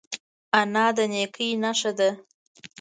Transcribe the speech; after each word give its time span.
انا 0.59 0.85
د 0.97 0.99
نیکۍ 1.13 1.49
نښه 1.63 1.91
ده 1.99 2.09